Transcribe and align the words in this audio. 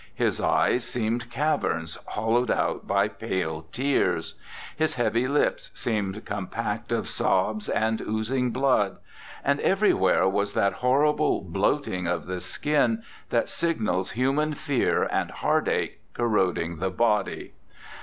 His 0.15 0.41
eyes 0.41 0.83
seemed 0.83 1.29
caverns 1.29 1.99
hollowed 2.07 2.49
out 2.49 2.87
by 2.87 3.07
pale 3.07 3.67
tears; 3.71 4.33
his 4.75 4.95
heavy 4.95 5.27
lips 5.27 5.69
seemed 5.75 6.25
compact 6.25 6.91
of 6.91 7.07
sobs 7.07 7.69
and 7.69 8.01
oozing 8.01 8.49
blood; 8.49 8.97
and 9.43 9.59
everywhere 9.59 10.27
was 10.27 10.53
that 10.55 10.73
horrible 10.81 11.41
bloating 11.41 12.07
of 12.07 12.25
the 12.25 12.41
skin 12.41 13.03
that 13.29 13.47
signals 13.47 14.09
human 14.13 14.55
fear 14.55 15.03
and 15.03 15.29
heartache 15.29 16.01
corroding 16.15 16.77
the 16.77 16.89
body. 16.89 17.53